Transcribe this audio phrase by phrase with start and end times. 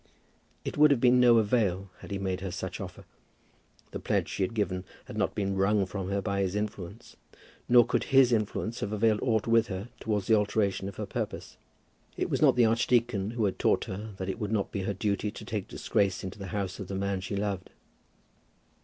[0.65, 3.03] It would have been of no avail had he made her such offer.
[3.91, 7.17] The pledge she had given had not been wrung from her by his influence,
[7.69, 11.55] nor could his influence have availed aught with her towards the alteration of her purpose.
[12.17, 14.93] It was not the archdeacon who had taught her that it would not be her
[14.95, 17.69] duty to take disgrace into the house of the man she loved.